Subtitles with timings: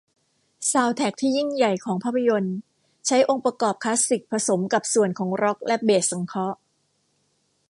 [0.71, 2.55] ซาวด์แทร็กที่ยิ่งใหญ่ของภาพยนตร์
[3.07, 6.59] ใช้องค์ประกอบคลาสสิคผสมกับส่วนของร็อคและเบสสังเคราะห์